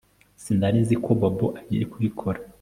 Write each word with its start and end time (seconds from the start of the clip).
Sinari 0.41 0.77
nzi 0.83 0.95
ko 1.03 1.09
Bobo 1.19 1.47
agiye 1.59 1.85
kubikora 1.91 2.39